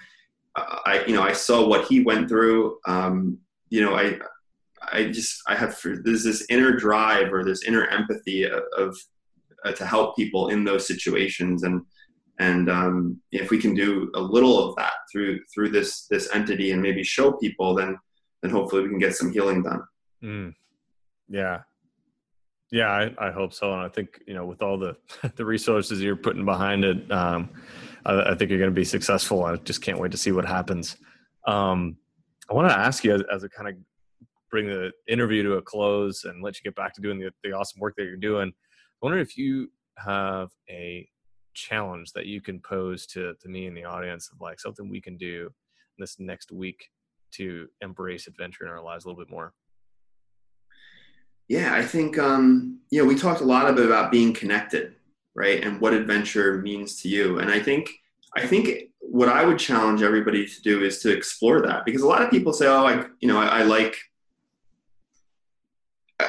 [0.56, 2.78] uh, I, you know, I saw what he went through.
[2.88, 4.20] Um, you know, I,
[4.92, 8.98] I just, I have, there's this inner drive or this inner empathy of, of
[9.66, 11.64] uh, to help people in those situations.
[11.64, 11.82] And,
[12.40, 16.72] and um, if we can do a little of that through, through this, this entity
[16.72, 17.98] and maybe show people, then,
[18.42, 19.82] then hopefully we can get some healing done.
[20.24, 20.54] Mm.
[21.30, 21.62] Yeah,
[22.74, 24.98] yeah, I, I, hope so, and I think you know with all the
[25.36, 27.52] the resources you're putting behind it, um,
[28.04, 29.46] I, I, think you're going to be successful.
[29.46, 30.98] I just can't wait to see what happens.
[31.46, 31.98] Um,
[32.50, 33.76] I want to ask you as, as a kind of
[34.50, 37.54] bring the interview to a close and let you get back to doing the, the
[37.54, 38.50] awesome work that you're doing.
[38.50, 39.70] I wonder if you
[40.00, 41.08] have a
[41.54, 45.00] challenge that you can pose to to me and the audience of like something we
[45.00, 45.52] can do
[46.00, 46.90] this next week
[47.34, 49.54] to embrace adventure in our lives a little bit more
[51.54, 54.96] yeah, I think um, you know we talked a lot about being connected,
[55.36, 57.38] right, and what adventure means to you.
[57.38, 57.92] And I think
[58.36, 62.08] I think what I would challenge everybody to do is to explore that because a
[62.08, 63.96] lot of people say, oh, I you know I, I like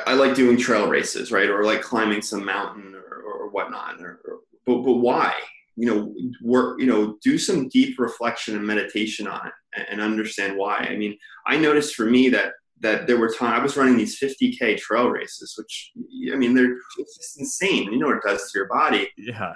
[0.07, 4.21] I like doing trail races, right, or like climbing some mountain or, or whatnot, or,
[4.27, 5.33] or, but but why?
[5.77, 6.79] You know, work.
[6.81, 10.81] You know, do some deep reflection and meditation on it, and, and understand why.
[10.81, 11.17] I mean,
[11.47, 15.09] I noticed for me that that there were times I was running these 50k trail
[15.09, 15.93] races, which
[16.33, 17.93] I mean, they're just insane.
[17.93, 19.09] You know what it does to your body.
[19.17, 19.55] Yeah.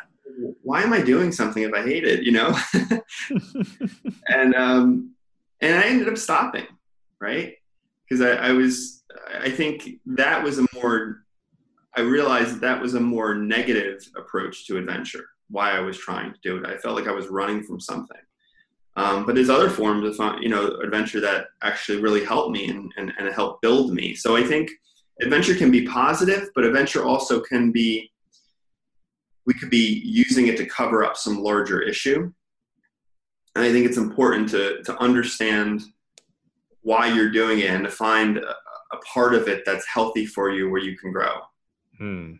[0.62, 2.22] Why am I doing something if I hate it?
[2.22, 2.56] You know.
[4.28, 5.14] and um,
[5.60, 6.66] and I ended up stopping,
[7.20, 7.54] right?
[8.08, 9.02] Because I, I was,
[9.40, 11.24] I think that was a more,
[11.96, 15.24] I realized that, that was a more negative approach to adventure.
[15.50, 18.20] Why I was trying to do it, I felt like I was running from something.
[18.98, 22.92] Um, but there's other forms of you know adventure that actually really help me and,
[22.96, 24.16] and, and help build me.
[24.16, 24.70] So I think
[25.22, 28.10] adventure can be positive, but adventure also can be
[29.46, 32.32] we could be using it to cover up some larger issue.
[33.54, 35.80] And I think it's important to to understand
[36.82, 38.50] why you're doing it and to find a,
[38.92, 41.34] a part of it that's healthy for you where you can grow.
[41.98, 42.32] Hmm.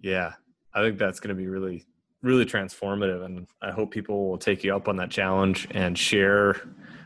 [0.00, 0.34] Yeah,
[0.72, 1.84] I think that's going to be really
[2.22, 6.60] really transformative and i hope people will take you up on that challenge and share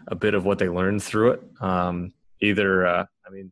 [0.08, 1.42] a bit of what they learned through it.
[1.60, 3.50] Um, either uh, i mean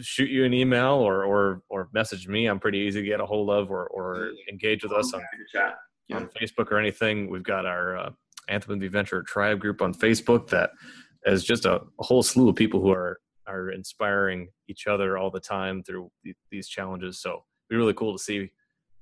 [0.00, 2.46] shoot you an email or or or message me.
[2.46, 5.22] I'm pretty easy to get a hold of or or engage with us on,
[5.54, 6.16] yeah.
[6.16, 7.30] on facebook or anything.
[7.30, 8.10] We've got our uh,
[8.48, 10.70] anthem of the adventure tribe group on facebook that
[11.24, 15.30] is just a, a whole slew of people who are are inspiring each other all
[15.30, 16.10] the time through
[16.50, 17.20] these challenges.
[17.20, 18.50] So it'd be really cool to see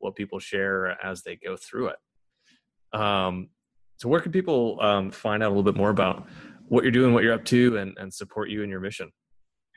[0.04, 2.98] what people share as they go through it.
[2.98, 3.48] Um,
[3.96, 6.26] so, where can people um, find out a little bit more about
[6.68, 9.10] what you're doing, what you're up to, and, and support you in your mission?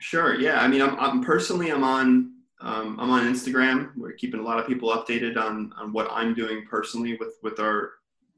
[0.00, 0.38] Sure.
[0.38, 0.60] Yeah.
[0.60, 3.90] I mean, I'm, I'm personally, I'm on, um, I'm on Instagram.
[3.96, 7.58] We're keeping a lot of people updated on, on what I'm doing personally with, with
[7.58, 7.92] our,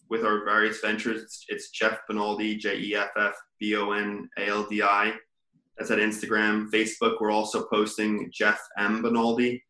[0.08, 1.22] with our various ventures.
[1.22, 5.12] It's, it's Jeff Bonaldi, J E F F B O N A L D I.
[5.76, 6.68] That's at Instagram.
[6.70, 9.02] Facebook, we're also posting Jeff M.
[9.02, 9.62] Bonaldi.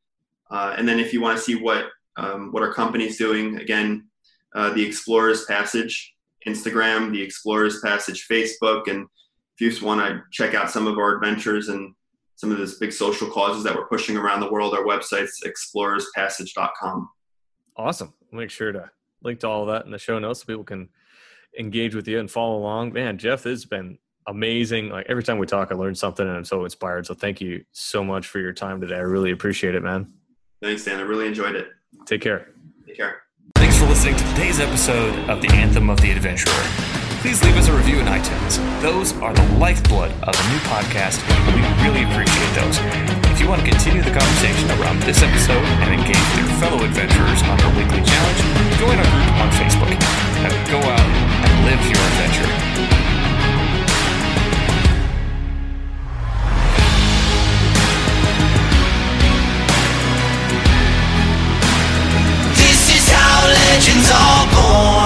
[0.51, 1.87] Uh, and then if you want to see what
[2.17, 3.57] um, what our company's doing.
[3.57, 4.09] Again,
[4.55, 6.15] uh, the Explorers Passage
[6.47, 10.99] Instagram, the Explorers Passage Facebook, and if you just want to check out some of
[10.99, 11.95] our adventures and
[12.37, 17.09] some of those big social causes that we're pushing around the world, our website's explorerspassage.com.
[17.77, 18.15] Awesome.
[18.33, 18.91] Make sure to
[19.23, 20.89] link to all of that in the show notes so people can
[21.59, 22.95] engage with you and follow along.
[22.95, 24.89] Man, Jeff, this has been amazing.
[24.89, 27.07] Like every time we talk, I learn something and I'm so inspired.
[27.07, 28.97] So thank you so much for your time today.
[28.97, 30.11] I really appreciate it, man.
[30.63, 30.99] Thanks, Dan.
[30.99, 31.69] I really enjoyed it.
[32.07, 32.49] Take care.
[32.87, 33.23] Take care.
[33.57, 36.53] Thanks for listening to today's episode of The Anthem of the Adventurer.
[37.21, 38.57] Please leave us a review in iTunes.
[38.81, 42.81] Those are the lifeblood of a new podcast, and we really appreciate those.
[43.31, 46.83] If you want to continue the conversation around this episode and engage with your fellow
[46.83, 48.41] adventurers on our weekly challenge,
[48.81, 49.93] join our group on Facebook.
[50.41, 51.09] Now go out
[51.45, 53.00] and live your adventure.
[63.81, 64.15] 尽早
[64.55, 65.00] 工。